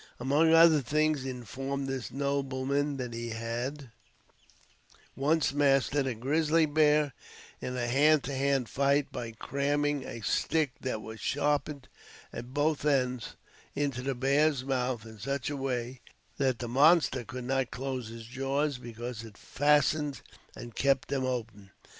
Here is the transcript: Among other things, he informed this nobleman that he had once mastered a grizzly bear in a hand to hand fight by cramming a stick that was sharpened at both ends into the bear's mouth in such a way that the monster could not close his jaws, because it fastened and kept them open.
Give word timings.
Among 0.19 0.51
other 0.51 0.81
things, 0.81 1.21
he 1.25 1.29
informed 1.29 1.87
this 1.87 2.09
nobleman 2.09 2.97
that 2.97 3.13
he 3.13 3.29
had 3.29 3.91
once 5.15 5.53
mastered 5.53 6.07
a 6.07 6.15
grizzly 6.15 6.65
bear 6.65 7.13
in 7.61 7.77
a 7.77 7.85
hand 7.85 8.23
to 8.23 8.33
hand 8.33 8.67
fight 8.67 9.11
by 9.11 9.31
cramming 9.33 10.01
a 10.03 10.23
stick 10.23 10.71
that 10.81 11.03
was 11.03 11.19
sharpened 11.19 11.87
at 12.33 12.51
both 12.51 12.83
ends 12.83 13.35
into 13.75 14.01
the 14.01 14.15
bear's 14.15 14.63
mouth 14.63 15.05
in 15.05 15.19
such 15.19 15.51
a 15.51 15.55
way 15.55 16.01
that 16.39 16.57
the 16.57 16.67
monster 16.67 17.23
could 17.23 17.43
not 17.43 17.69
close 17.69 18.07
his 18.07 18.25
jaws, 18.25 18.79
because 18.79 19.23
it 19.23 19.37
fastened 19.37 20.21
and 20.55 20.73
kept 20.75 21.09
them 21.09 21.25
open. 21.27 21.69